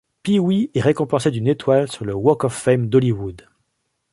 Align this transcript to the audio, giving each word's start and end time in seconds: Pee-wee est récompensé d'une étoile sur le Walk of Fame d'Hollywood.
Pee-wee 0.23 0.71
est 0.73 0.81
récompensé 0.81 1.29
d'une 1.29 1.47
étoile 1.47 1.87
sur 1.87 2.05
le 2.05 2.15
Walk 2.15 2.45
of 2.45 2.53
Fame 2.55 2.89
d'Hollywood. 2.89 3.43